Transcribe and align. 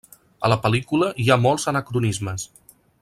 A 0.47 0.49
la 0.51 0.55
pel·lícula 0.63 1.09
hi 1.23 1.27
ha 1.35 1.39
molts 1.43 1.67
anacronismes. 1.73 2.47